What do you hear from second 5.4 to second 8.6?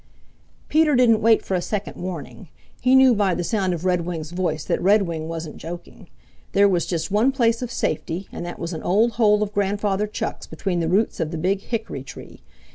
joking. There was just one place of safety, and that